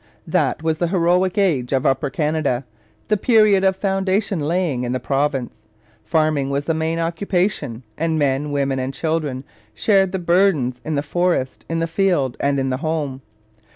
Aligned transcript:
That 0.25 0.63
was 0.63 0.79
the 0.79 0.87
heroic 0.87 1.37
age 1.37 1.71
of 1.73 1.85
Upper 1.85 2.09
Canada, 2.09 2.65
the 3.07 3.17
period 3.17 3.63
of 3.63 3.75
foundation 3.75 4.39
laying 4.39 4.83
in 4.83 4.93
the 4.93 4.99
province. 4.99 5.61
Farming 6.05 6.49
was 6.49 6.65
the 6.65 6.73
main 6.73 6.97
occupation, 6.97 7.83
and 7.99 8.17
men, 8.17 8.49
women, 8.49 8.79
and 8.79 8.95
children 8.95 9.43
shared 9.75 10.11
the 10.11 10.17
burdens 10.17 10.81
in 10.83 10.95
the 10.95 11.03
forest, 11.03 11.65
in 11.69 11.77
the 11.77 11.85
field, 11.85 12.35
and 12.39 12.59
in 12.59 12.71
the 12.71 12.77
home. 12.77 13.21